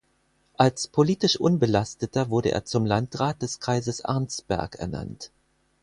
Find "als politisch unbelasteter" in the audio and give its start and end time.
0.57-2.31